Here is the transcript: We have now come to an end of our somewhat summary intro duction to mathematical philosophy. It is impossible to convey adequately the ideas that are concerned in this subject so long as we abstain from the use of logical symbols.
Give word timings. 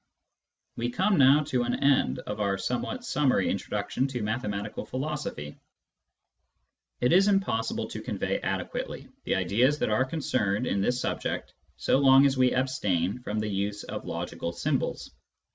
We 0.77 0.87
have 0.97 1.13
now 1.15 1.35
come 1.35 1.45
to 1.45 1.61
an 1.61 1.75
end 1.83 2.17
of 2.17 2.39
our 2.39 2.57
somewhat 2.57 3.05
summary 3.05 3.47
intro 3.51 3.77
duction 3.77 4.09
to 4.09 4.23
mathematical 4.23 4.83
philosophy. 4.83 5.59
It 6.99 7.13
is 7.13 7.27
impossible 7.27 7.87
to 7.89 8.01
convey 8.01 8.39
adequately 8.39 9.09
the 9.25 9.35
ideas 9.35 9.77
that 9.77 9.91
are 9.91 10.05
concerned 10.05 10.65
in 10.65 10.81
this 10.81 10.99
subject 10.99 11.53
so 11.77 11.99
long 11.99 12.25
as 12.25 12.35
we 12.35 12.51
abstain 12.51 13.19
from 13.19 13.37
the 13.37 13.47
use 13.49 13.83
of 13.83 14.03
logical 14.07 14.53
symbols. 14.53 15.11